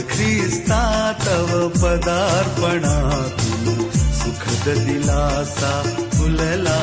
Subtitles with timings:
[0.00, 5.82] ख्रिस्ता तव पदार्पणातून सुखद दिलासा
[6.12, 6.80] फुलला।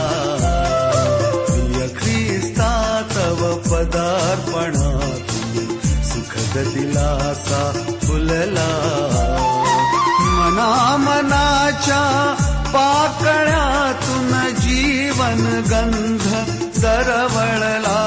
[1.49, 7.71] प्रिय ख्रिस्ता तव पदार्पणातून सुखद दिलासा
[8.03, 8.69] फुलला।
[10.19, 12.35] मना मनाच्या
[12.73, 16.27] पाकळ्यातून जीवन गंध
[16.81, 18.01] दरवळला।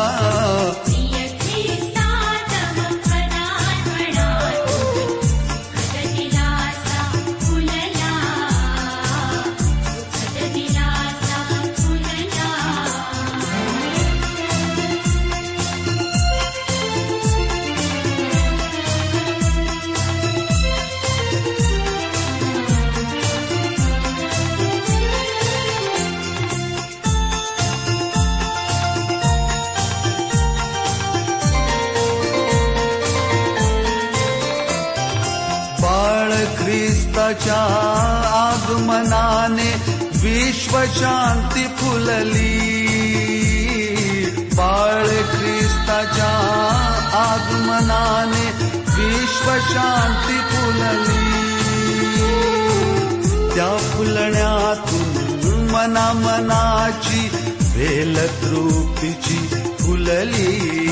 [40.68, 42.56] विश्वशांती फुलली।
[44.56, 46.32] बाळ ख्रिस्ताच्या
[47.18, 48.44] आगमनाने
[48.96, 51.24] विश्वशांती फुलली।
[53.54, 57.28] त्या फुलण्यातून मना मनाची
[57.76, 59.38] वेल तृप्तीची
[59.80, 60.87] फुलली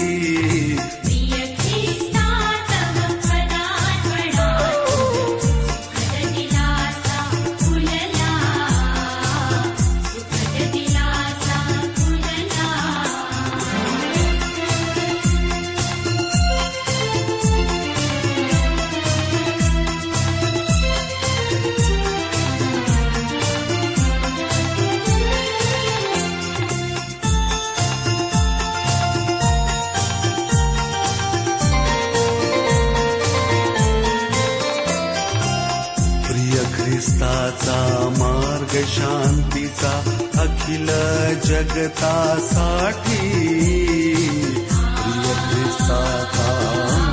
[41.76, 43.16] जगतासाठी
[44.98, 46.52] प्रिय ख्रिस्ताचा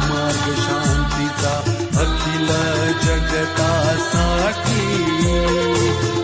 [0.10, 1.56] मार्ग शांतीचा
[2.04, 2.48] अखिल
[3.04, 4.86] जगतासाठी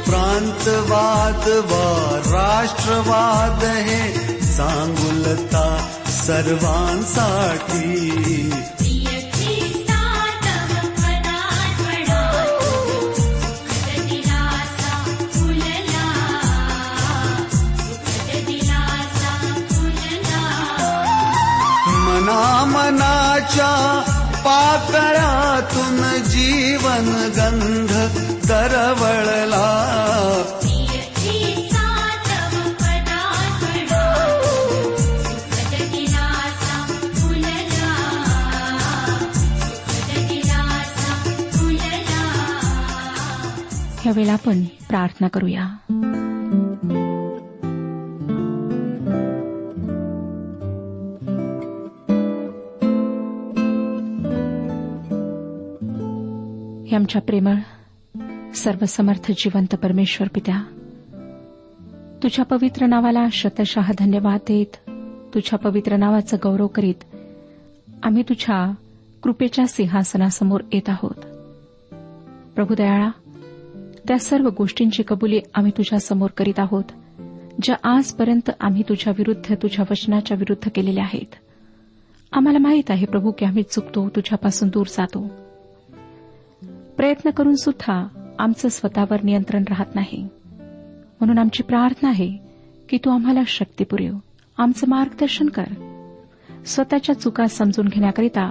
[0.10, 1.82] प्रांतवाद व
[2.30, 4.02] राष्ट्रवाद हे
[4.48, 5.68] सांगुलता
[6.20, 7.88] सर्वांसाठी
[22.30, 23.72] मना मनाच्या
[26.20, 27.92] जीवन गंध
[28.48, 29.66] दरवळला
[44.06, 45.68] यावेळेला आपण प्रार्थना करूया.
[57.00, 57.56] आमच्या प्रेमळ
[58.52, 60.64] सर्वसमर्थ जिवंत परमेश्वर पित्या
[62.24, 64.90] तुझ्या पवित्र नावाला शतशः धन्यवाद देत
[65.34, 67.16] तुझ्या पवित्र नावाचं गौरव करीत
[68.04, 68.74] आम्ही तुझ्या
[69.24, 71.16] कृपेच्या सिंहासनासमोर येत आहोत.
[72.56, 73.10] प्रभुदयाळा
[74.08, 76.84] त्या सर्व गोष्टींची कबुली आम्ही तुझ्या समोर करीत आहोत
[77.62, 81.36] ज्या आजपर्यंत आम्ही तुझ्या विरुद्ध तुझ्या वचनाच्या विरुद्ध केलेल्या आहेत.
[82.32, 85.49] आम्हाला माहीत आहे प्रभू की आम्ही चुकतो तुझ्यापासून दूर जातो.
[87.00, 88.08] प्रयत्न करून सुद्धा
[88.40, 90.28] आमचं स्वतःवर नियंत्रण राहत नाही.
[91.20, 92.38] म्हणून आमची प्रार्थना आहे
[92.90, 94.14] की तू आम्हाला शक्ती पुरेव.
[94.58, 95.64] आमचं मार्गदर्शन कर.
[96.66, 98.50] स्वतःच्या चुका समजून घेण्याकरिता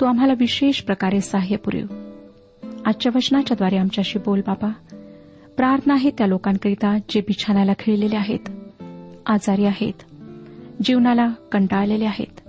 [0.00, 1.86] तू आम्हाला विशेष प्रकारे सहाय्य पुरेव.
[2.86, 4.72] आजच्या वचनाच्याद्वारे आमच्याशी बोल बाबा.
[5.56, 8.50] प्रार्थना आहे त्या लोकांकरिता जे बिछाण्याला खिळलेले आहेत
[9.26, 10.04] आजारी आहेत
[10.82, 12.48] जीवनाला कंटाळलेले आहेत.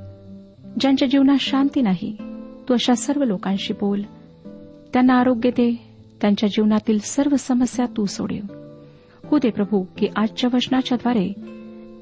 [0.79, 2.17] ज्यांच्या जीवनात शांती नाही
[2.69, 4.01] तू अशा सर्व लोकांशी बोल.
[4.95, 5.93] त्यांना आरोग्य दे.
[6.21, 8.53] त्यांच्या जीवनातील सर्व समस्या तू सोडेव
[9.27, 11.33] हो दे प्रभू की आजच्या वचनाच्याद्वारे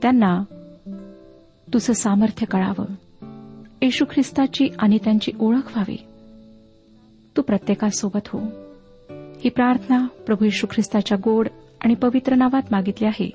[0.01, 0.43] त्यांना
[1.73, 2.85] तुझं सामर्थ्य कळावं.
[3.81, 5.95] येशू ख्रिस्ताची आणि त्यांची ओळख व्हावी.
[7.37, 8.39] तू प्रत्येकासोबत हो.
[9.43, 11.47] ही प्रार्थना प्रभू येशू ख्रिस्ताच्या गोड
[11.81, 13.29] आणि पवित्र नावात मागितली आहे.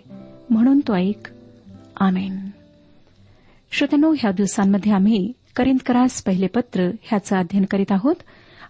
[0.51, 1.29] म्हणून तो ऐक.
[2.01, 2.37] आमेन.
[3.73, 8.15] श्रोतनो ह्या दिवसांमध्ये आम्ही करिंदकरास पहिले पत्र ह्याचं अध्ययन करीत आहोत.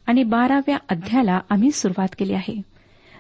[0.09, 2.63] आणि बाराव्या अध्यायाला आम्ही सुरुवात केली आहे.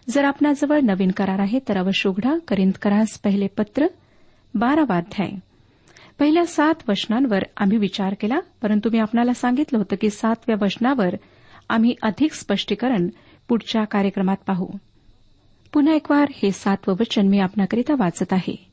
[0.09, 2.39] जर आपणाजवळ नवीन करार आहे तर अवश्य उघडा.
[2.49, 3.87] करिंदकरास पहिले पत्र
[4.55, 5.31] बारावा अध्याय.
[6.19, 11.15] पहिल्या सात वचनांवर आम्ही विचार केला परंतु मी आपणाला सांगितलं होतं की सातव्या वचनावर
[11.69, 13.09] आम्ही अधिक स्पष्टीकरण
[13.49, 14.67] पुढच्या कार्यक्रमात पाहू.
[15.73, 18.67] पुन्हा एकवार हे सातवं वचन मी आपणाकरिता वाचत आहे.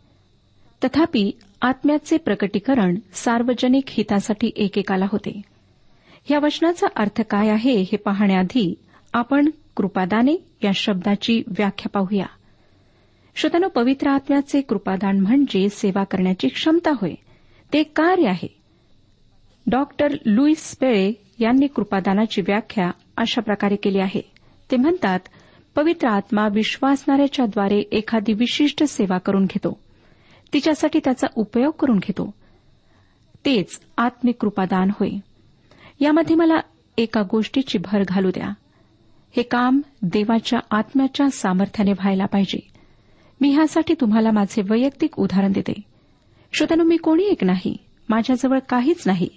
[0.83, 1.31] तथापि
[1.62, 5.41] आत्म्याचे प्रकटीकरण सार्वजनिक हितासाठी एकेकाला होते.
[6.31, 8.75] या वचनाचा अर्थ काय आहे हे पाहण्याआधी
[9.13, 12.25] आपण कृपादाने या शब्दाची व्याख्या पाहूया.
[13.36, 17.13] श्रोतानो पवित्र आत्म्याचे कृपादान म्हणजे सेवा करण्याची क्षमता होय.
[17.74, 18.56] ते कार्य आहे.
[19.68, 24.22] डॉक्टर लुईस पेळे यांनी कृपादानाची व्याख्या अशा प्रकारे केली आहे.
[24.72, 25.19] ते म्हणतात
[25.75, 29.80] पवित्र आत्मा विश्वासणाऱ्याच्याद्वारे एखादी विशिष्ट सेवा करून घेतो.
[30.54, 32.33] तिच्यासाठी त्याचा उपयोग करून घेतो.
[33.45, 35.10] तेच आत्मिक कृपादान होय.
[36.00, 36.59] यामध्ये मला
[36.97, 38.50] एका गोष्टीची भर घालू द्या.
[39.36, 42.68] हे काम देवाच्या आत्म्याच्या सामर्थ्याने व्हायला पाहिजे.
[43.42, 45.74] मी ह्यासाठी तुम्हाला माझे वैयक्तिक उदाहरण देते.
[46.53, 47.77] श्रोतनु मी कोणी एक नाही
[48.09, 49.30] माझ्याजवळ काहीच नाही.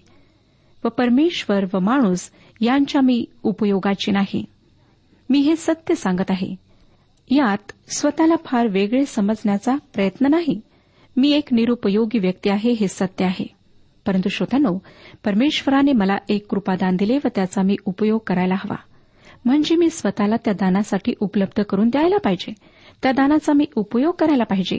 [0.84, 2.31] व परमेश्वर व माणूस
[2.61, 4.44] यांच्या मी उपयोगाची नाही.
[5.31, 6.54] मी हे सत्य सांगत आहे.
[7.31, 10.61] यात स्वतःला फार वेगळे समजण्याचा प्रयत्न नाही.
[11.16, 13.57] मी एक निरुपयोगी व्यक्ती आहे हे सत्य आहे.
[14.08, 14.78] परंतु श्रोत्यानो
[15.25, 18.76] परमेश्वराने मला एक कृपादान दिले व त्याचा मी उपयोग करायला हवा.
[19.44, 22.55] म्हणजे मी स्वतःला त्या दानासाठी उपलब्ध करून द्यायला पाहिजे.
[23.02, 24.78] त्या दानाचा मी उपयोग करायला पाहिजे.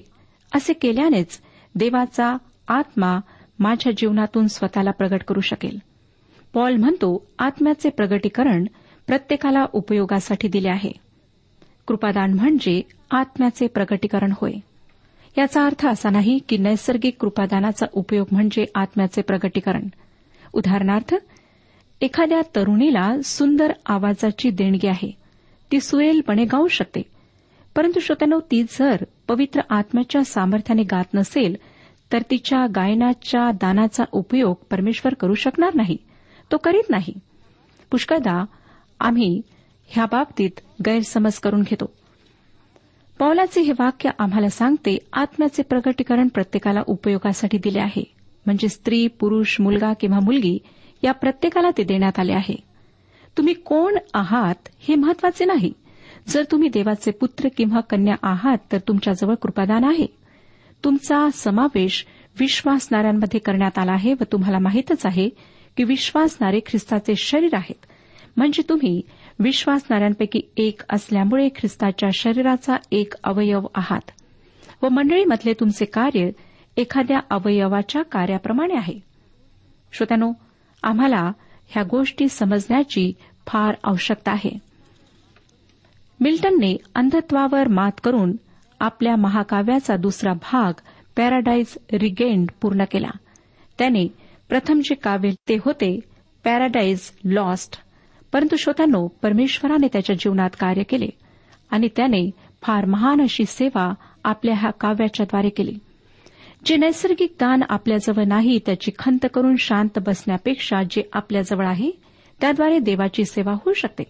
[0.56, 1.42] असे केल्यानेच
[1.76, 2.38] देवाचा
[2.68, 3.20] आत्मा
[3.60, 5.80] माझ्या जीवनातून स्वतःला प्रगट करू शकेल.
[6.54, 8.66] पॉल म्हणतो आत्म्याचे प्रगटीकरण
[9.08, 10.92] प्रत्येकाला उपयोगासाठी दिले आहे.
[11.88, 14.52] कृपादान म्हणजे आत्म्याचे प्रगटीकरण होय.
[15.38, 19.88] याचा अर्थ असा नाही की नैसर्गिक कृपादानाचा उपयोग म्हणजे आत्म्याचे प्रगटीकरण.
[20.54, 21.16] उदाहरणार्थ
[22.02, 25.18] एखाद्या तरुणीला सुंदर आवाजाची देणगी आहे.
[25.72, 27.02] ती सुरेलपणे गाऊ शकते.
[27.76, 28.96] परंतु श्रोत्यानो ती जर
[29.28, 31.56] पवित्र आत्म्याच्या सामर्थ्याने गात नसेल
[32.14, 35.98] तर तिच्या गायनाच्या दानाचा उपयोग परमेश्वर करू शकणार नाही.
[36.52, 37.14] तो करीत नाही.
[37.92, 38.46] पुष्कळदा
[39.00, 39.42] आम्ही
[39.88, 40.52] ह्या बाबतीत
[40.86, 41.94] गैरसमज करून घेतो.
[43.20, 48.04] पौलाचे हे वाक्य आम्हाला सांगते आत्म्याचे प्रगटीकरण प्रत्येकाला उपयोगासाठी दिले आहे.
[48.46, 50.60] म्हणजे स्त्री पुरुष मुलगा किंवा मुलगी
[51.04, 52.56] या प्रत्येकाला ते देण्यात आले आहे.
[53.38, 55.74] तुम्ही कोण आहात हे महत्त्वाचे नाही.
[56.28, 60.08] जर तुम्ही देवाचे पुत्र किंवा कन्या आहात तर तुमच्याजवळ कृपादान आहे.
[60.84, 62.06] तुमचा समावेश
[62.40, 65.30] विश्वासणाऱ्यांमध्ये करण्यात आला आहे व तुम्हाला माहीतच आहे
[65.78, 67.86] की विश्वासणारे ख्रिस्ताचे शरीर आहेत.
[68.38, 69.02] म्हणजे तुम्ही
[69.40, 74.12] विश्वासणाऱ्यांपैकी एक असल्यामुळे ख्रिस्ताच्या शरीराचा एक अवयव आहात.
[74.82, 76.30] व मंडळीमधले तुमचे कार्य
[76.78, 79.00] एखाद्या अवयवाच्या कार्याप्रमाणे आहे.
[79.92, 80.32] श्रोत्यानो
[80.84, 81.32] आम्हाला
[81.68, 83.14] ह्या गोष्टी समजण्याची
[83.48, 84.60] फार आवश्यकता आहे.
[86.20, 88.36] मिल्टनने अंधत्वावर मात करून
[88.80, 90.74] आपल्या महाकाव्याचा दुसरा भाग
[91.18, 93.12] पॅराडाईज रिगेंड पूर्ण केला.
[93.78, 94.08] त्याने
[94.50, 96.00] प्रथम जे काव्य ते होते
[96.44, 97.80] पॅराडाईज लॉस्ट
[98.34, 101.08] परंतु श्रोत्यांनो परमेश्वराने त्याच्या जीवनात कार्य केले
[101.72, 102.32] आणि त्याने
[102.62, 103.94] फार महान अशी सेवा
[104.24, 105.78] आपल्या ह्या काव्याच्याद्वारे केली.
[106.66, 111.92] जे नैसर्गिक दान आपल्याजवळ नाही त्याची खंत करून शांत बसण्यापेक्षा जे आपल्याजवळ आहे
[112.42, 114.04] त्याद्वारे देवाची सेवा होऊ शकते.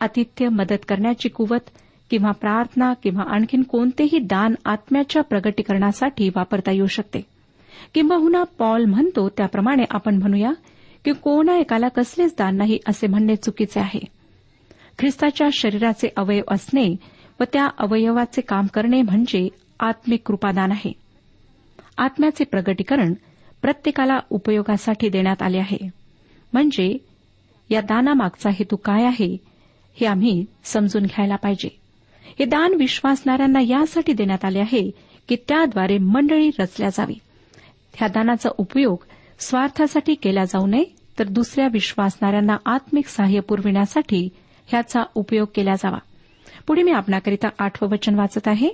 [0.00, 1.70] आतिथ्य मदत करण्याची कुवत
[2.10, 7.20] किंवा प्रार्थना किंवा आणखीन कोणतेही दान आत्म्याच्या प्रगटीकरणासाठी वापरता येऊ शकते.
[7.94, 10.50] किंबहुना पॉल म्हणतो त्याप्रमाणे आपण म्हणूया
[11.04, 14.00] की कोणा एकाला कसलेच दान नाही असे म्हणणे चुकीचे आहे.
[14.98, 16.96] ख्रिस्ताच्या शरीराचे अवयव असणे
[17.40, 19.48] व त्या अवयवाचे काम करणे म्हणजे
[19.80, 20.92] आत्मिक कृपादान आहे.
[21.98, 23.14] आत्म्याचे प्रगटीकरण
[23.62, 25.78] प्रत्येकाला उपयोगासाठी देण्यात आले आहे.
[26.52, 26.96] म्हणजे
[27.70, 29.36] या दानामागचा हेतू काय आहे
[30.00, 31.68] हे आम्ही समजून घ्यायला पाहिजे.
[32.38, 34.90] हे दान विश्वासणाऱ्यांना यासाठी देण्यात आले आहे
[35.28, 37.14] की त्याद्वारे मंडळी रचल्या जावी.
[37.94, 38.96] ह्या दानाचा उपयोग
[39.42, 40.84] स्वार्थासाठी केला जाऊ नये
[41.18, 44.28] तर दुसऱ्या विश्वासणाऱ्यांना आत्मिक सहाय्य पुरविण्यासाठी
[44.66, 45.98] ह्याचा उपयोग केला जावा.
[46.66, 48.68] पुढे मी आपणाकरिता आठवं वचन वाचत आहे.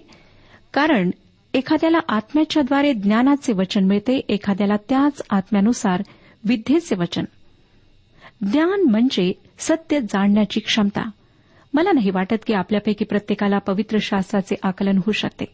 [0.73, 1.11] कारण
[1.55, 6.03] एखाद्याला आत्म्याच्याद्वारे ज्ञानाचे वचन मिळते एखाद्याला त्याच आत्म्यानुसार
[6.45, 7.25] विद्येचे वचन.
[8.53, 11.11] ज्ञान म्हणजे सत्य जाणण्याची क्षमता.
[11.75, 15.45] मला नाही वाटत की आपल्यापैकी प्रत्येकाला पवित्र शास्त्राचे आकलन होऊ शकते.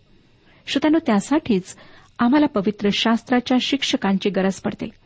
[0.66, 1.76] श्रोत्यानो त्यासाठीच
[2.18, 5.03] आम्हाला पवित्र शास्त्राच्या शिक्षकांची गरज पडते.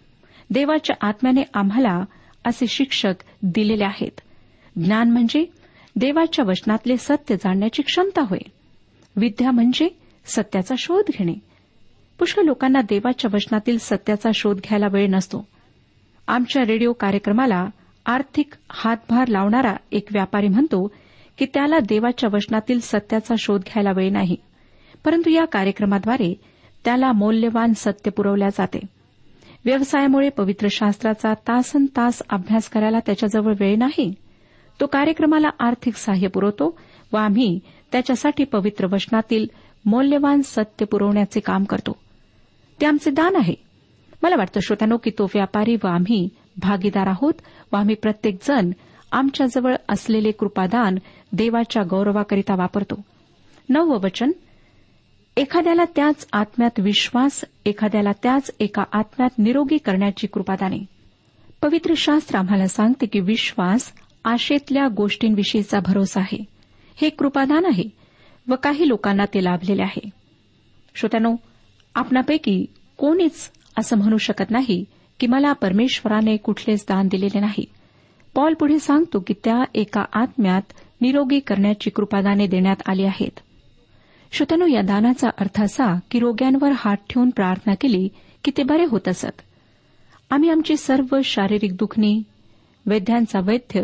[0.50, 2.05] देवाच्या आत्म्याने आम्हाला
[2.45, 4.21] असे शिक्षक दिलेले आहेत.
[4.76, 5.47] ज्ञान म्हणजे
[5.97, 8.38] देवाच्या वचनातले सत्य जाणण्याची क्षमता होय.
[9.17, 11.35] विद्या म्हणजे सत्याचा शोध घेणे.
[12.19, 15.49] पुष्कळ लोकांना देवाच्या वचनातील सत्याचा शोध घ्यायला वेळ नसतो.
[16.28, 17.67] आमच्या रेडिओ कार्यक्रमाला
[18.07, 20.93] आर्थिक हातभार लावणारा एक व्यापारी म्हणतो
[21.38, 24.37] की त्याला देवाच्या वचनातील सत्याचा शोध घ्यायला वेळ नाही.
[25.05, 26.40] परंतु या कार्यक्रमाद्वारे
[26.85, 28.78] त्याला मौल्यवान सत्य पुरवल्या जाते.
[29.65, 34.15] व्यवसायामुळे पवित्र शास्त्राचा तासन तास अभ्यास करायला त्याच्याजवळ वेळ नाही.
[34.81, 36.79] तो कार्यक्रमाला आर्थिक सहाय्य पुरवतो
[37.12, 37.61] व आम्ही
[37.93, 39.47] त्याच्यासाठी पवित्र वचनातील
[39.85, 41.97] मौल्यवान सत्य पुरवण्याचे काम करतो.
[42.81, 43.55] ते आमचे दान आहे.
[44.23, 47.35] मला वाटतं श्रोत्यानो की तो व्यापारी व आम्ही भागीदार आहोत
[47.73, 48.71] व आम्ही प्रत्येकजण
[49.12, 50.99] आमच्याजवळ असलेले कृपादान
[51.33, 53.00] देवाच्या गौरवाकरिता वापरतो.
[53.69, 54.31] नववं वचन
[55.38, 60.78] एखाद्याला त्याच आत्म्यात विश्वास एखाद्याला त्याच एका आत्म्यात निरोगी करण्याची कृपादाने.
[61.62, 63.92] पवित्र शास्त्र आम्हाला सांगते की विश्वास
[64.25, 66.45] आशेतल्या गोष्टींविषयीचा भरोसा आहे.
[66.97, 67.85] हे कृपादान आहे
[68.49, 70.11] व काही लोकांना ते लाभलेले आहे.
[70.95, 71.35] श्रोत्यानो
[71.95, 72.66] आपणापैकी
[72.97, 74.85] कोणीच असं म्हणू शकत नाही
[75.21, 77.64] की मला परमेश्वराने कुठलेच दान दिलेले नाही.
[78.35, 80.62] पॉल पुढे सांगतो की त्या एका आत्म्यात
[81.00, 83.38] निरोगी करण्याची कृपादाने देण्यात आली आहेत.
[84.32, 88.08] श्रोत्यानो या दानाचा अर्थ असा की रोग्यांवर हात ठेवून प्रार्थना केली
[88.44, 89.40] की ते बरे होत असत.
[90.30, 92.23] आम्ही आमची सर्व शारीरिक दुखणी
[92.87, 93.82] वैद्यांचा वैद्य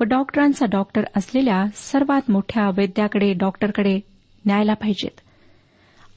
[0.00, 4.00] व डॉक्टरांचा डॉक्टर असलेल्या सर्वात मोठ्या वैद्याकडे डॉक्टरकडे
[4.46, 5.20] न्यायला पाहिजेत.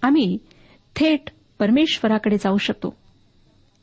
[0.02, 0.38] आम्ही
[0.96, 1.30] थेट
[1.60, 2.96] परमेश्वराकडे जाऊ शकतो.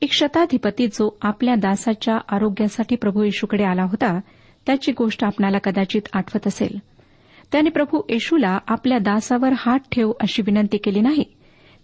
[0.02, 4.20] एक शताधिपती जो आपल्या दासाच्या आरोग्यासाठी प्रभू येशूकडे आला होता
[4.66, 6.91] त्याची गोष्ट आपणाला कदाचित आठवत असेल.
[7.52, 11.24] त्याने प्रभू येशूला आपल्या दासावर हात ठेव अशी विनंती केली नाही.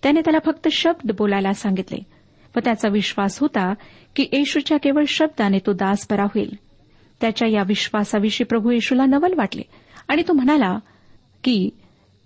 [0.02, 1.98] त्याने त्याला फक्त शब्द बोलायला सांगितले.
[2.56, 3.74] व त्याचा विश्वास होता
[4.16, 6.54] की येशूच्या केवळ शब्दाने तो दास बरा होईल.
[7.20, 9.62] त्याच्या या विश्वासाविषयी प्रभू येशूला नवल वाटले.
[10.08, 10.78] आणि तो म्हणाला
[11.44, 11.70] की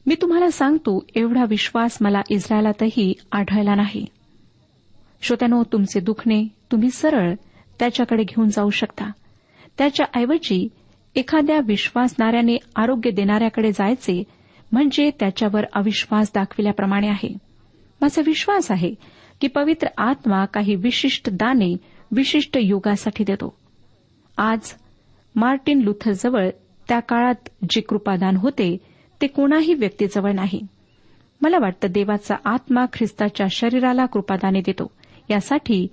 [0.06, 4.06] मी तुम्हाला सांगतो एवढा विश्वास मला इस्रायलातही आढळला नाही.
[5.22, 7.34] श्रोत्यानो तुमचे दुखणे तुम्ही सरळ
[7.78, 9.11] त्याच्याकडे घेऊन जाऊ शकता.
[9.78, 10.68] त्याच्याऐवजी
[11.14, 14.25] एखाद्या विश्वासणाऱ्याने आरोग्य देणाऱ्याकडे जायचे
[14.73, 17.35] म्हणजे त्याच्यावर अविश्वास दाखविल्याप्रमाणे आहे.
[18.00, 18.95] माझा विश्वास आहे
[19.40, 21.76] की पवित्र आत्मा काही विशिष्ट दाने
[22.12, 23.57] विशिष्ट युगासाठी देतो.
[24.37, 24.61] आज
[25.37, 26.49] मार्टिन लुथरजवळ
[26.88, 28.78] त्या काळात जे कृपादान होते
[29.21, 30.66] ते कोणाही व्यक्तीजवळ नाही.
[31.40, 34.90] मला वाटतं देवाचा आत्मा ख्रिस्ताच्या शरीराला कृपादाने देतो.
[35.31, 35.88] यासाठी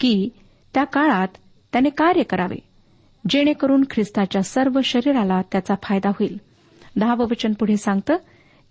[0.00, 0.28] की
[0.74, 1.28] त्या काळात
[1.72, 2.67] त्याने कार्य करावे.
[3.30, 6.36] जेणेकरून ख्रिस्ताच्या सर्व शरीराला त्याचा फायदा होईल.
[6.96, 8.16] दहावं वचन पुढे सांगतं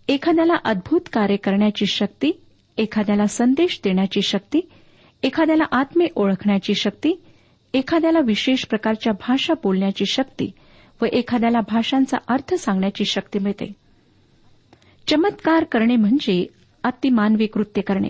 [0.08, 2.32] एखाद्याला अद्भुत कार्य करण्याची शक्ती
[2.78, 4.62] एखाद्याला संदेश देण्याची शक्ती
[5.24, 7.22] एखाद्याला आत्मे ओळखण्याची शक्ती
[7.74, 10.52] एखाद्याला विशेष प्रकारच्या भाषा बोलण्याची शक्ती
[11.02, 13.74] व एखाद्याला भाषांचा अर्थ सांगण्याची शक्ती मिळते.
[15.08, 16.48] चमत्कार करणे म्हणजे
[16.84, 18.10] अतिमानवी कृत्य करणे.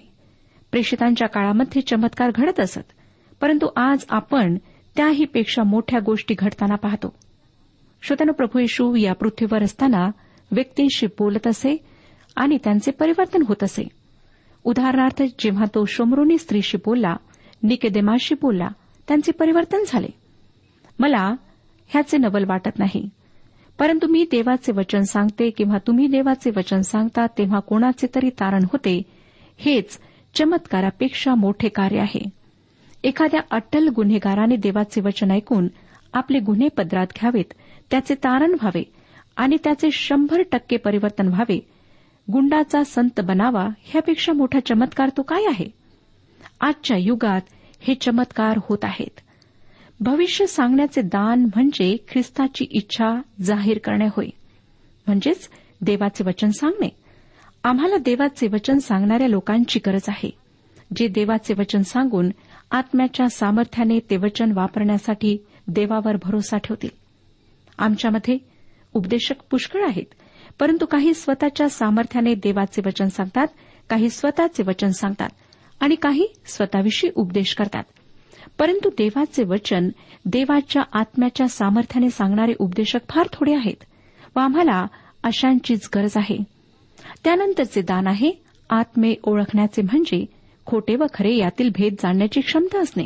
[0.71, 2.91] प्रेषितांच्या काळामध्ये चमत्कार घडत असत
[3.41, 4.57] परंतु आज आपण
[4.97, 7.15] त्याहीपेक्षा मोठ्या गोष्टी घडताना पाहतो.
[8.01, 10.09] श्रोत्यानं प्रभू येशू या पृथ्वीवर असताना
[10.51, 11.77] व्यक्तींशी बोलत असे
[12.35, 13.87] आणि त्यांचे परिवर्तन होत असे.
[14.63, 17.15] उदाहरणार्थ जेव्हा तो शोमरोनी स्त्रीशी बोलला
[17.63, 18.67] निकेदेमाशी बोलला
[19.07, 20.07] त्यांचे परिवर्तन झाले.
[20.99, 21.35] मला
[21.87, 23.09] ह्याचे नवल वाटत नाही.
[23.79, 29.01] परंतु मी देवाचे वचन सांगते किंवा तुम्ही देवाचे वचन सांगता तेव्हा कोणाचे तरी तारण होते
[29.57, 29.99] हेच
[30.35, 32.36] चमत्कारापेक्षा मोठे कार्य आहे.
[33.07, 35.67] एखाद्या अट्टल गुन्हेगाराने देवाचे वचन ऐकून
[36.13, 37.53] आपले गुन्हे पदरात घ्यावेत
[37.91, 38.83] त्याचे तारण व्हावे
[39.37, 41.59] आणि त्याचे शंभर टक्के परिवर्तन व्हावे
[42.31, 45.65] गुंडाचा संत बनावा ह्यापेक्षा मोठा चमत्कार तो काय आहे?
[46.61, 47.41] आजच्या युगात
[47.79, 49.19] हे चमत्कार होत आहेत.
[49.99, 54.27] भविष्य सांगण्याचे दान म्हणजे ख्रिस्ताची इच्छा जाहीर करणे होय.
[55.07, 55.49] म्हणजेच
[55.81, 56.89] देवाचे वचन सांगणे.
[57.63, 60.29] आम्हाला देवाचे वचन सांगणाऱ्या लोकांची गरज आहे.
[60.95, 62.29] जे देवाचे वचन सांगून
[62.71, 66.89] आत्म्याच्या सामर्थ्याने ते वचन वापरण्यासाठी देवावर भरोसा ठेवतील.
[67.77, 68.37] आमच्यामध्ये
[68.93, 70.13] उपदेशक पुष्कळ आहेत
[70.59, 73.47] परंतु काही स्वतःच्या सामर्थ्याने देवाचे वचन सांगतात
[73.89, 75.29] काही स्वतःचे वचन सांगतात
[75.79, 77.83] आणि काही स्वतःविषयी उपदेश करतात.
[78.59, 79.89] परंतु देवाचे वचन
[80.25, 83.83] देवाच्या आत्म्याच्या सामर्थ्याने सांगणारे उपदेशक फार थोडे आहेत
[84.35, 84.85] व आम्हाला
[85.23, 86.37] अशांचीच गरज आहे.
[87.23, 88.31] त्यानंतरचे दान आहे
[88.69, 90.25] आत्मे ओळखण्याचे म्हणजे
[90.67, 93.05] खोटे व खरे यातील भेद जाणण्याची क्षमता असणे.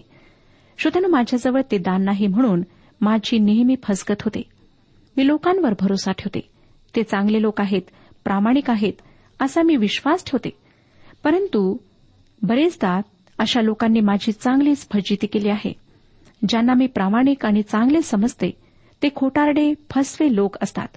[0.77, 2.61] श्रोत्यानं माझ्याजवळ ते दान नाही म्हणून
[3.01, 4.41] माझी नेहमी फसगत होते.
[5.17, 6.49] मी लोकांवर भरोसा ठेवते.
[6.95, 7.81] ते चांगले लोक आहेत
[8.23, 8.93] प्रामाणिक आहेत
[9.41, 10.49] असा मी विश्वास ठेवते.
[11.23, 11.77] परंतु
[12.41, 13.01] बरेचदा
[13.37, 15.73] अशा लोकांनी माझी चांगलीच फजिती केली आहे.
[16.49, 18.51] ज्यांना मी प्रामाणिक आणि चांगले समजते
[19.03, 20.87] ते खोटारडे फसवे लोक असतात.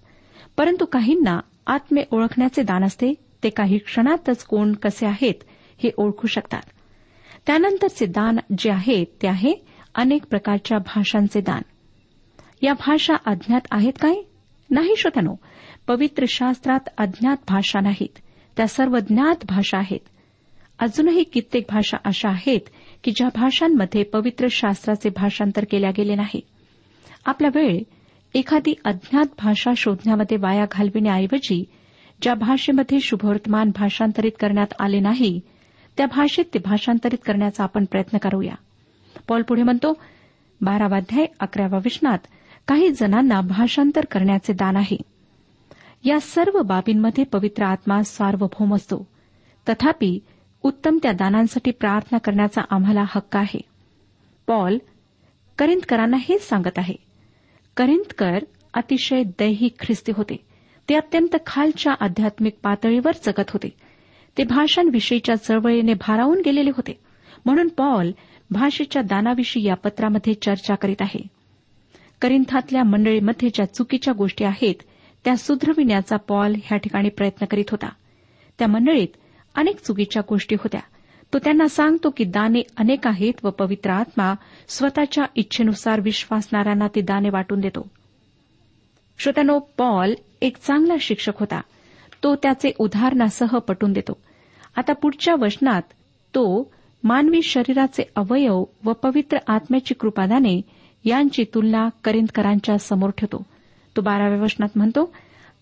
[0.57, 5.35] परंतु काहींना आत्मे ओळखण्याचे दान असते ते काही क्षणातच कोण कसे आहेत
[5.83, 6.63] हे ओळखू शकतात.
[7.47, 9.53] त्यानंतरचे दान जे आहे ते आहे
[9.95, 11.63] अनेक प्रकारच्या भाषांचे दान.
[12.63, 14.15] या भाषा अज्ञात आहेत काय?
[14.71, 15.35] नाही श्रोत्यानो.
[15.87, 18.19] पवित्र शास्त्रात अज्ञात भाषा नाहीत.
[18.57, 20.01] त्या सर्व ज्ञात भाषा आहेत.
[20.79, 22.61] अजूनही कित्येक भाषा अशा आहेत
[23.05, 26.41] की ज्या भाषांमध्ये पवित्र शास्त्राचे भाषांतर केल्या गेले नाही.
[27.27, 27.79] आपला वेळ
[28.35, 31.65] एखादी अज्ञात भाषा शोधण्यामध्ये वाया घालविण्याऐवजी
[32.23, 35.41] ज्या भाषेमध्ये शुभवर्तमान भाषांतरित करण्यात आले नाही
[35.97, 38.55] त्या भाषेत ते भाषांतरित करण्याचा आपण प्रयत्न करूया.
[39.29, 39.93] पॉल पुढे म्हणतो
[40.61, 42.19] बारावाध्याय अकराव्या विष्णात
[42.69, 44.97] काही जणांना भाषांतर करण्याचे दान आहे.
[46.05, 49.09] या सर्व बाबींमध्ये पवित्र आत्मा सार्वभौम असतो.
[49.69, 50.19] तथापि
[50.63, 53.61] उत्तम त्या दानांसाठी प्रार्थना करण्याचा आम्हाला हक्क आहे.
[54.47, 54.79] पॉल
[55.59, 56.95] करिंदकरांना हेच सांगत आहे.
[57.77, 58.39] करिंदकर
[58.75, 60.37] अतिशय दैहिक ख्रिस्ती होते.
[60.89, 63.69] ते अत्यंत खालच्या आध्यात्मिक पातळीवर जगत होते.
[64.39, 66.99] ते भाषांविषयीच्या चळवळीने भारावून गेलेले होते.
[67.45, 68.11] म्हणून पॉल
[68.51, 71.21] भाषेच्या दानाविषयी या पत्रामध्ये चर्चा करीत आहे.
[72.21, 74.75] करिंथातल्या मंडळीमध्ये ज्या चुकीच्या गोष्टी आहेत
[75.25, 77.89] त्या सुधरविण्याचा पॉल ह्या ठिकाणी प्रयत्न करीत होता.
[78.59, 79.09] त्या मंडळीत
[79.55, 80.81] अनेक चुकीच्या गोष्टी होत्या.
[81.33, 84.35] तो त्यांना सांगतो की दाने अनेक आहेत व पवित्र आत्मा
[84.69, 87.89] स्वतःच्या इच्छेनुसार विश्वासणाऱ्यांना ते दाने वाटून देतो.
[89.19, 91.61] श्रोत्यानो पॉल एक चांगला शिक्षक होता.
[92.25, 94.13] तो त्याचे उदाहरणासह पटून देतो.
[94.77, 95.83] आता पुढच्या वचनात
[96.35, 96.73] तो
[97.05, 100.61] मानवी शरीराचे अवयव व पवित्र आत्म्याची कृपादाने
[101.05, 103.43] यांची तुलना करिंदकरांच्या समोर ठेवतो.
[103.97, 105.15] तो बाराव्या वचनात म्हणतो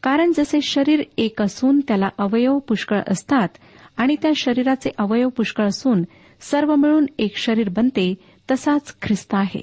[0.03, 3.49] कारण जसे शरीर एक असून त्याला अवयव पुष्कळ असतात
[3.97, 6.03] आणि त्या शरीराचे अवयव पुष्कळ असून
[6.41, 8.15] सर्व मिळून एक शरीर बनते
[8.51, 9.63] तसाच ख्रिस्त आहे.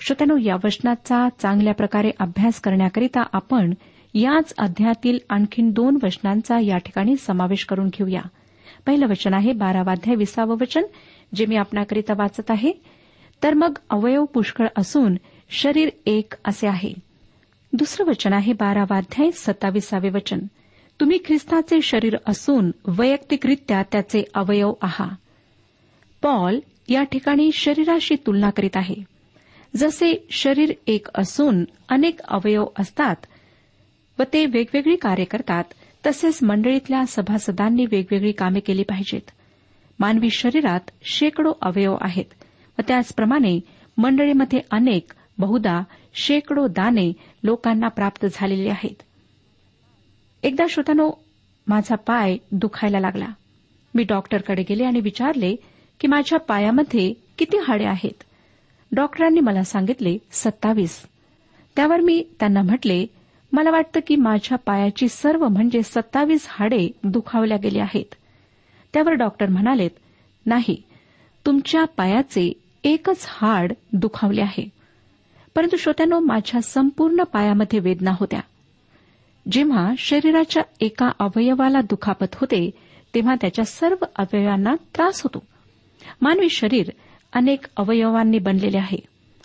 [0.00, 3.74] श्रोत्यानो या वचनाचा चांगल्या प्रकारे अभ्यास करण्याकरिता आपण
[4.14, 8.22] याच अध्यायातील आणखीन दोन वचनांचा या ठिकाणी समावेश करून घेऊया.
[8.86, 10.82] पहिलं वचन आहे बारावाध्याय विसावं वचन
[11.34, 12.72] जे मी आपणाकरिता वाचत आहे.
[13.42, 15.16] तर मग अवयव पुष्कळ असून
[15.50, 16.94] शरीर एक असे आहे.
[17.72, 20.38] दुसरं वचन आहे बारावाध्याय सत्ताविसावे वचन.
[21.00, 25.16] तुम्ही ख्रिस्ताचे शरीर असून वैयक्तिकरित्या त्याचे अवयव आहात
[26.22, 28.94] पॉल या ठिकाणी शरीराशी तुलना करीत आहे.
[29.76, 33.16] जसे शरीर एक असून अनेक अवयव असतात
[34.18, 35.64] व ते वेगवेगळी कार्य करतात
[36.06, 39.30] तसेच मंडळीतल्या सभासदांनी वेगवेगळी कामे केली पाहिजेत.
[39.98, 42.24] मानवी शरीरात शेकडो अवयव आहेत
[42.78, 43.60] व त्याचप्रमाणे
[43.98, 45.82] मंडळीमध्ये अनेक बहुधा
[46.14, 49.02] शेकडो दाने लोकांना प्राप्त झालेले आहेत.
[50.42, 51.10] एकदा श्रोतानो
[51.66, 53.26] माझा पाय दुखायला लागला.
[53.94, 55.56] मी डॉक्टरकडे गेले आणि विचारले
[56.00, 58.22] की माझ्या पायामध्ये किती हाडे आहेत?
[58.92, 61.06] डॉक्टरांनी मला सांगितले सत्तावीस.
[61.76, 63.06] त्यावर मी त्यांना म्हटले
[63.54, 68.14] मला वाटतं की माझ्या पायाची सर्व म्हणजे सत्तावीस हाडे दुखावल्या गेली आहेत.
[68.92, 69.90] त्यावर डॉक्टर म्हणालेत
[70.46, 70.82] नाही
[71.46, 72.52] तुमच्या पायाचे
[72.84, 74.68] एकच हाड दुखावले आहे.
[75.54, 78.40] परंतु श्रोत्यानो माझ्या संपूर्ण पायामध्ये वेदना होत्या.
[79.52, 82.70] जेव्हा शरीराच्या एका अवयवाला दुखापत होते
[83.14, 85.42] तेव्हा त्याच्या सर्व अवयवांना त्रास होतो.
[86.22, 86.90] मानवी शरीर
[87.32, 88.98] अनेक अवयवांनी बनलेले आहे.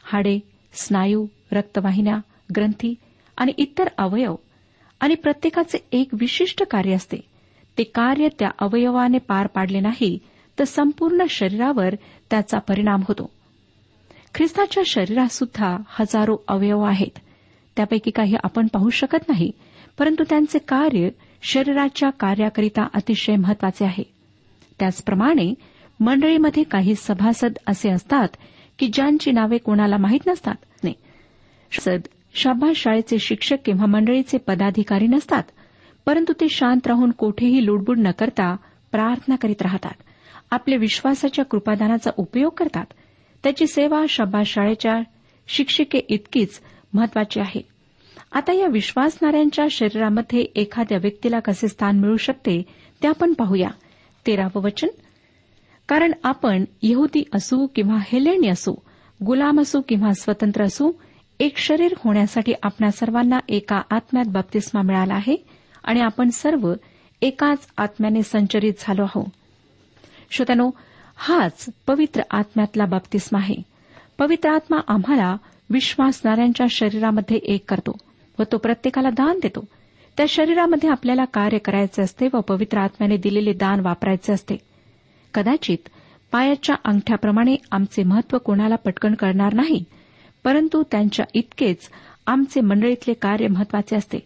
[0.03, 0.39] हाडे
[0.73, 2.17] स्नायू रक्तवाहिन्या
[2.55, 2.95] ग्रंथी
[3.39, 4.35] आणि इतर अवयव.
[4.99, 7.17] आणि प्रत्येकाचे एक विशिष्ट कार्य असते.
[7.77, 10.19] ते कार्य त्या अवयवाने पार पाडले नाही
[10.59, 11.95] तर संपूर्ण शरीरावर
[12.29, 13.29] त्याचा परिणाम होतो.
[14.35, 17.19] ख्रिस्ताच्या शरीरात सुद्धा हजारो अवयव आहेत.
[17.75, 19.51] त्यापैकी काही आपण पाहू शकत नाही
[19.99, 21.09] परंतु त्यांचे कार्य
[21.43, 24.03] शरीराच्या कार्याकरिता अतिशय महत्त्वाचे आहे.
[24.79, 25.53] त्याचप्रमाणे
[25.99, 28.27] मंडळीमध्ये काही सभासद असे असतात
[28.79, 30.55] की ज्यांची नावे कोणाला माहीत नसतात.
[30.83, 30.95] नाही.
[31.71, 32.01] सद
[32.33, 35.43] शाबास शाळेचे शिक्षक किंवा मंडळीचे पदाधिकारी नसतात
[36.05, 38.55] परंतु ते शांत राहून कोठेही लुडबुड न करता
[38.91, 39.93] प्रार्थना करीत राहतात.
[40.51, 42.85] आपल्या विश्वासाच्या कृपादानाचा उपयोग करतात.
[43.43, 44.99] त्याची सेवा शब्बा शाळेच्या
[45.47, 46.59] शिक्षिके इतकीच
[46.93, 47.61] महत्वाची आहे.
[48.31, 52.61] आता या विश्वासणाऱ्यांच्या शरीरामध्ये एखाद्या व्यक्तीला कसे स्थान मिळू शकते
[53.03, 53.69] ते आपण पाहूया.
[54.27, 54.87] तेरावं वचन.
[55.87, 58.75] कारण आपण यहुदी असू किंवा हेलेणी असू
[59.25, 60.91] गुलाम असू किंवा स्वतंत्र असू
[61.39, 65.35] एक शरीर होण्यासाठी आपल्या सर्वांना एका आत्म्यात बाप्तिस्मा मिळाला आहे
[65.83, 66.73] आणि आपण सर्व
[67.21, 69.25] एकाच आत्म्याने संचरित झालो आहोत.
[70.31, 70.69] श्रोत्यानो
[71.15, 73.55] हाच पवित्र आत्म्यातला बाप्तिस्मा आहे.
[74.17, 75.35] पवित्र आत्मा आम्हाला
[75.69, 77.97] विश्वासणाऱ्यांच्या शरीरामध्ये एक करतो
[78.39, 79.65] व तो प्रत्येकाला दान देतो.
[80.17, 84.57] त्या शरीरामध्ये आपल्याला कार्य करायचे असते व पवित्र आत्म्याने दिलेले दान वापरायचे असते.
[85.33, 85.89] कदाचित
[86.31, 89.83] पायाच्या अंगठ्याप्रमाणे आमचे महत्त्व कोणाला पटकन करणार नाही
[90.43, 91.89] परंतु त्यांच्या इतकेच
[92.27, 94.19] आमचे मंडळीतले कार्य महत्त्वाचे असते.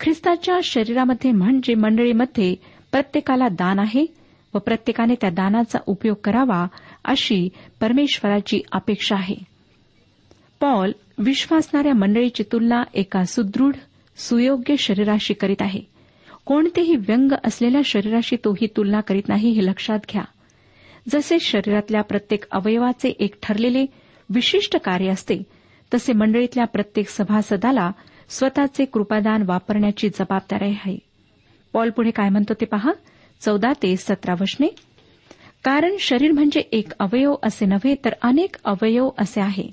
[0.00, 2.56] ख्रिस्ताच्या शरीरामध्ये म्हणजे मंडळीमध्ये
[2.92, 4.06] प्रत्येकाला दान आहे
[4.54, 6.66] व प्रत्येकाने त्या दानाचा उपयोग करावा
[7.04, 7.48] अशी
[7.80, 9.36] परमेश्वराची अपेक्षा आहे.
[10.60, 13.74] पॉल विश्वासणाऱ्या मंडळीची तुलना एका सुदृढ
[14.16, 15.80] सुयोग्य शरीराशी करीत आहे.
[16.44, 20.22] कोणतेही व्यंग असलेल्या शरीराशी तोही तुलना करीत नाही हे लक्षात घ्या.
[21.08, 23.86] जसे शरीरातल्या प्रत्येक अवयवाचे एक ठरलेले
[24.28, 25.42] विशिष्ट कार्य असते
[25.94, 27.90] तसे मंडळीतल्या प्रत्येक सभासदाला
[28.28, 30.98] स्वतःचे कृपादान वापरण्याची जबाबदारी आहे.
[31.72, 32.92] पॉल पुढे काय म्हणतो ते पहा.
[33.40, 34.66] चौदा ते सतरा वशने
[35.64, 39.68] कारण शरीर म्हणजे एक अवयव असे नव्हे तर अनेक अवयव असे आहे.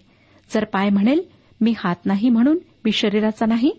[0.53, 1.21] जर पाय म्हणेल
[1.61, 3.71] मी हात नाही म्हणून मी शरीराचा नाही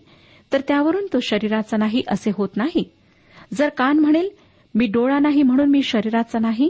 [0.53, 2.89] तर त्यावरून तो शरीराचा नाही असे होत नाही.
[3.53, 4.29] जर कान म्हणेल
[4.75, 6.69] मी डोळा नाही म्हणून मी शरीराचा नाही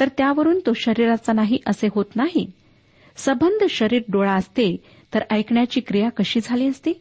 [0.00, 2.50] तर त्यावरून तो शरीराचा नाही असे होत नाही.
[3.16, 4.76] सबंध शरीर डोळा असते
[5.14, 6.92] तर ऐकण्याची क्रिया कशी झाली असती?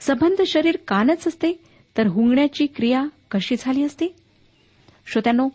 [0.00, 1.60] सबंध शरीर कानच असते
[1.98, 4.08] तर हुंगण्याची क्रिया कशी झाली असती?
[5.06, 5.48] श्रोत्यानो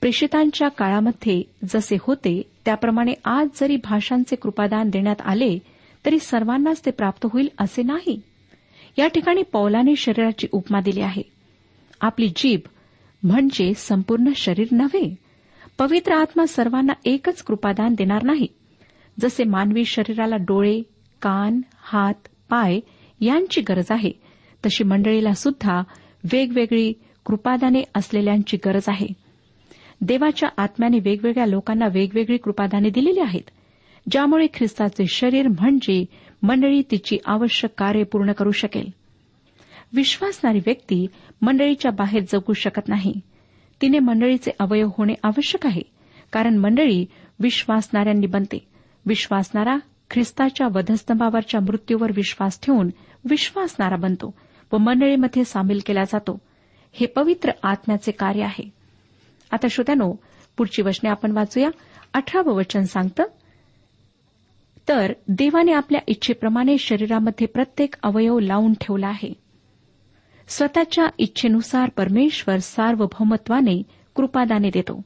[0.00, 5.58] प्रेषितांच्या काळामध्ये जसे होते त्याप्रमाणे आज जरी भाषांचे कृपादान देण्यात आले
[6.06, 8.20] तरी सर्वांनाच ते प्राप्त होईल असे नाही.
[8.98, 11.22] या ठिकाणी पौलाने शरीराची उपमा दिली आहे.
[12.00, 12.60] आपली जीभ
[13.22, 15.14] म्हणजे संपूर्ण शरीर नव्हे.
[15.78, 18.46] पवित्र आत्मा सर्वांना एकच कृपादान देणार नाही.
[19.20, 20.80] जसे मानवी शरीराला डोळे
[21.22, 22.14] कान हात
[22.50, 22.80] पाय
[23.20, 24.10] यांची गरज आहे
[24.66, 25.80] तशी मंडळीला सुद्धा
[26.32, 26.92] वेगवेगळी
[27.24, 29.06] कृपादाने असलेल्यांची गरज आहे.
[30.00, 33.50] देवाच्या आत्म्याने वेगवेगळ्या लोकांना वेगवेगळी कृपादाने दिलेली आहेत
[34.10, 36.04] ज्यामुळे ख्रिस्ताचे शरीर म्हणजे
[36.42, 38.90] मंडळी तिची आवश्यक कार्य पूर्ण करू शकेल.
[39.92, 41.06] विश्वासणारी व्यक्ती
[41.42, 43.14] मंडळीच्या बाहेर जगू शकत नाही.
[43.82, 45.82] तिने मंडळीचे अवयव होणे आवश्यक आहे
[46.32, 47.06] कारण मंडळी
[47.40, 48.73] विश्वासणाऱ्यांनी बनते.
[49.06, 49.76] विश्वासणारा
[50.10, 52.90] ख्रिस्ताच्या वधस्तंभावरच्या मृत्यूवर विश्वास ठेवून
[53.30, 54.34] विश्वासणारा बनतो
[54.72, 56.38] व मंडळीमध्ये सामील केला जातो.
[56.92, 58.70] हे पवित्र आत्म्याचे कार्य आहे.
[59.50, 60.12] आता श्रोत्यानो
[60.56, 61.68] पुढची वचने आपण वाचूया.
[62.14, 63.22] अठरावं वचन सांगतं
[64.88, 69.32] तर देवाने आपल्या इच्छेप्रमाणे शरीरामध्ये प्रत्येक अवयव लावून ठेवला आहे.
[70.48, 73.82] स्वतःच्या इच्छेनुसार परमेश्वर सार्वभौमत्वाने
[74.14, 75.02] कृपादाने देतो.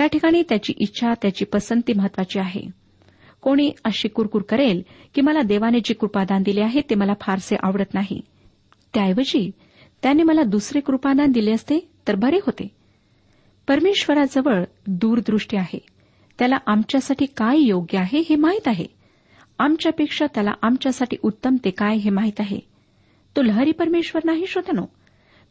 [0.00, 2.77] या ठिकाणी त्याची इच्छा त्याची पसंती महत्वाची आहे.
[3.40, 4.82] कोणी अशी कुरकुर करेल
[5.14, 8.20] की मला देवाने जी कृपादान दिले आहे ते मला फारसे आवडत नाही.
[8.94, 9.50] त्याऐवजी
[10.02, 12.68] त्याने मला दुसरे कृपादान दिले असते तर बरे होते.
[13.68, 15.78] परमेश्वराजवळ दूरदृष्टी आहे.
[16.38, 18.86] त्याला आमच्यासाठी काय योग्य आहे हे माहीत आहे.
[19.58, 22.58] आमच्यापेक्षा त्याला आमच्यासाठी उत्तम ते काय हे माहीत आहे.
[23.36, 24.86] तो लहरी परमेश्वर नाही शोधनो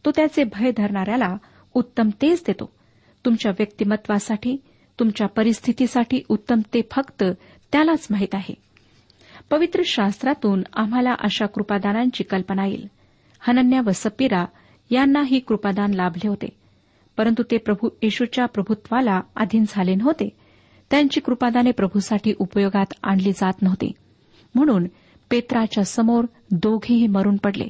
[0.06, 1.38] तो त्याचे भय धरणाऱ्याला
[1.74, 2.74] उत्तम तेच देतो.
[3.26, 4.58] तुमच्या व्यक्तिमत्वासाठी
[5.00, 7.24] तुमच्या परिस्थितीसाठी उत्तम ते फक्त
[7.72, 8.54] त्यालाच माहीत आहे.
[9.50, 12.88] पवित्र शास्त्रातून आम्हाला अशा कृपादानांची कल्पना येईल.
[13.40, 14.46] हनन्या व सपिरा
[14.90, 16.50] यांना ही कृपादान लाभले होते.
[17.18, 20.30] परंतु ते प्रभू येशूच्या प्रभुत्वाला अधीन झाले नव्हते.
[20.92, 23.92] त्यांची कृपादाने प्रभूसाठी उपयोगात आणली जात नव्हती.
[24.56, 24.88] म्हणून
[25.30, 27.68] पेत्राच्या समोर दोघेही मरून पडले.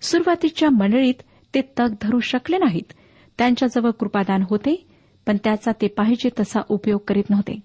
[0.00, 1.22] सुरुवातीच्या मंडळीत
[1.54, 2.92] ते तग धरू शकले नाहीत.
[3.38, 4.86] त्यांच्याजवळ कृपादान होते
[5.26, 7.60] पण त्याचा ते पाहिजे तसा उपयोग करीत नव्हते.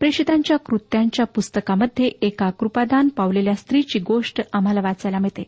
[0.00, 5.42] प्रेषितांच्या कृत्यांच्या पुस्तकामध्ये एका कृपादान पावलेल्या स्त्रीची गोष्ट आम्हाला वाचायला मिळते.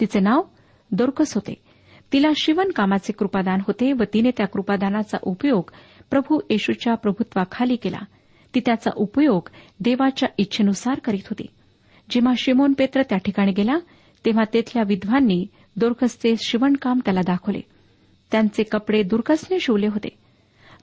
[0.00, 0.42] तिचे नाव
[0.90, 1.54] दोर्कस होते.
[2.12, 5.70] तिला शिवणकामाचे कृपादान होते व तिने त्या कृपादानाचा उपयोग
[6.10, 7.98] प्रभू येशूच्या प्रभुत्वाखाली केला.
[8.54, 9.48] ती त्याचा उपयोग
[9.80, 11.46] देवाच्या इच्छेनुसार करीत होती.
[12.10, 13.78] जेव्हा शिमोन पेत्र त्या ठिकाणी गेला
[14.24, 17.60] तेव्हा तेथल्या विद्वांनी दोर्कसचे शिवणकाम त्याला दाखवले.
[18.30, 20.08] त्यांचे कपडे दुर्कसने शिवले होते.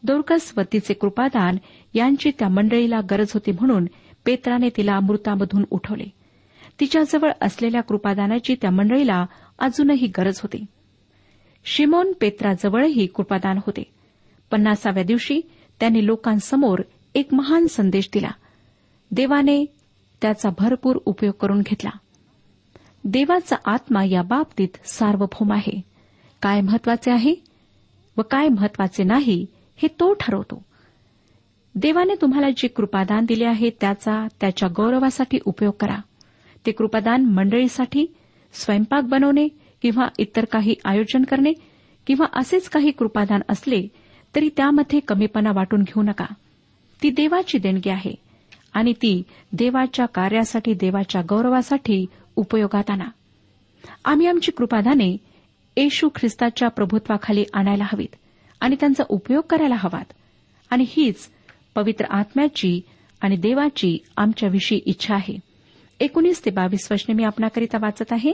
[0.03, 1.57] दोरकस व तिचे कृपादान
[1.93, 3.85] यांची त्या मंडळीला गरज होती म्हणून
[4.25, 6.03] पेत्राने तिला मृतामधून उठवले.
[6.79, 9.25] तिच्याजवळ असलेल्या कृपादानाची त्या मंडळीला
[9.59, 10.65] अजूनही गरज होती.
[11.65, 13.83] शिमोन पेत्राजवळही कृपादान होते.
[14.51, 15.41] पन्नासाव्या दिवशी
[15.79, 16.81] त्यांनी लोकांसमोर
[17.15, 18.31] एक महान संदेश दिला.
[19.11, 19.65] देवाने
[20.21, 21.89] त्याचा भरपूर उपयोग करून घेतला.
[23.03, 25.81] देवाचा आत्मा या बाबतीत सार्वभौम आहे.
[26.41, 27.35] काय महत्त्वाचे आहे
[28.17, 29.45] व काय महत्त्वाचे नाही
[29.84, 30.65] हे तो ठरवतो.
[31.76, 35.98] देवाने तुम्हाला जे कृपादान दिले आहे त्याचा त्याच्या गौरवासाठी उपयोग करा.
[36.65, 38.06] ते कृपादान मंडळीसाठी
[38.54, 39.48] स्वयंपाक बनवणे
[39.82, 41.54] किंवा इतर काही आयोजन करणे
[42.08, 43.88] किंवा असेच काही कृपादान असले
[44.36, 46.26] तरी त्यामध्ये कमीपणा वाटून घेऊ नका.
[47.04, 48.15] ती देवाची देणगी आहे
[48.74, 53.06] आणि ती देवाच्या कार्यासाठी देवाच्या गौरवासाठी उपयोगात आणा.
[54.06, 55.17] आम्ही आमची कृपादाने
[55.78, 58.15] येशू ख्रिस्ताच्या प्रभुत्वाखाली आणायला हवीत.
[58.63, 60.13] आणि त्यांचा उपयोग करायला हवात.
[60.69, 61.30] आणि हीच
[61.76, 62.82] पवित्र आत्म्याची
[63.21, 65.39] आणि देवाची आमच्याविषयी इच्छा आहे.
[65.99, 68.32] एकोणीस ते बावीस वचने मी आपणाकरिता वाचत आहे.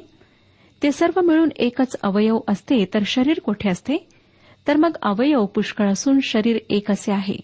[0.83, 4.09] ते सर्व मिळून एकच अवयव असते तर शरीर कोठे असते?
[4.67, 7.37] तर मग अवयव पुष्कळ असून शरीर एक असे आहे.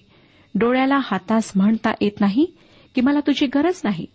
[0.56, 2.46] डोळ्याला हातास म्हणता येत नाही
[2.96, 4.06] की मला तुझी गरज नाही.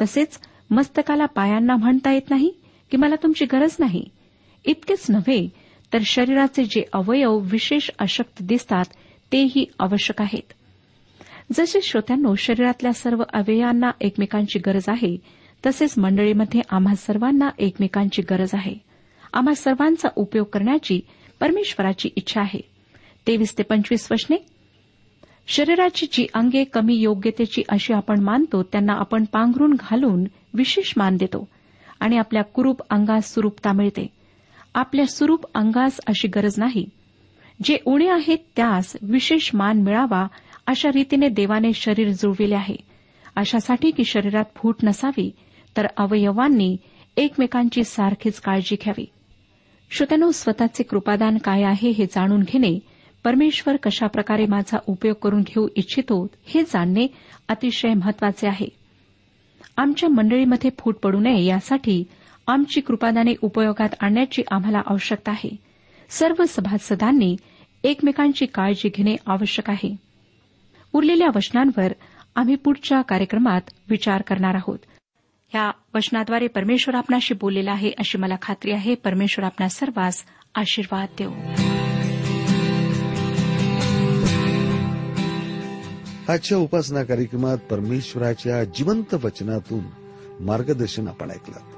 [0.00, 2.52] तसेच मस्तकाला पायांना म्हणता येत नाही
[2.90, 4.04] की मला तुमची गरज नाही.
[4.64, 5.48] इतकेच नव्हे
[5.92, 8.84] तर शरीराचे जे अवयव विशेष अशक्त दिसतात
[9.32, 10.52] तेही आवश्यक आहेत.
[11.52, 15.16] जसे श्रोत्यांनो शरीरातल्या सर्व अवयवांना एकमेकांची गरज आहे
[15.66, 18.74] तसेच मंडळीमध्ये आम्हा सर्वांना एकमेकांची गरज आहे.
[19.32, 21.00] आम्हा सर्वांचा उपयोग करण्याची
[21.40, 22.60] परमेश्वराची इच्छा आहे.
[23.26, 24.36] तेवीस ते पंचवीस वचने?
[25.48, 30.24] शरीराची जी अंगे कमी योग्यतेची अशी आपण मानतो त्यांना आपण पांघरून घालून
[30.54, 31.48] विशेष मान देतो
[32.00, 34.17] आणि आपल्या कुरूप अंगास सुरूपता मिळते.
[34.78, 36.86] आपल्या स्वरूप अंगास अशी गरज नाही.
[37.64, 40.26] जे उणे आहेत त्यास विशेष मान मिळावा
[40.66, 42.76] अशा रीतीने देवाने शरीर जुळविले आहे.
[43.36, 45.30] अशासाठी की शरीरात फूट नसावी
[45.76, 46.76] तर अवयवांनी
[47.16, 49.04] एकमेकांची सारखीच काळजी घ्यावी.
[49.90, 52.78] श्रोत्यानो स्वतःचे कृपादान काय आहे हे जाणून घेणे
[53.24, 57.06] परमेश्वर कशाप्रकारे माझा उपयोग करून घेऊ इच्छितो हे जाणणे
[57.48, 58.68] अतिशय महत्त्वाचे आहे.
[59.76, 62.04] आमच्या मंडळीमध्ये फूट पडू नये यासाठी
[62.48, 65.56] आमची कृपादाने उपयोगात आणण्याची आम्हाला आवश्यकता आहे.
[66.10, 67.36] सर्व सभासदांनी
[67.84, 69.96] एकमेकांची काळजी घेणे आवश्यक आहे.
[70.92, 71.92] उरलेल्या वचनांवर
[72.36, 74.78] आम्ही पुढच्या कार्यक्रमात विचार करणार आहोत.
[75.54, 78.94] या वचनाद्वारे परमेश्वर आपणाशी बोललेला आहे अशी मला खात्री आहे.
[78.94, 80.22] परमेश्वर आपणा सर्वांस
[80.54, 81.32] आशीर्वाद देऊ
[86.32, 89.84] आजच्या उपासना कार्यक्रमात परमेश्वराच्या जिवंत वचनातून
[90.40, 91.77] मार्गदर्शन आपण ऐकलं.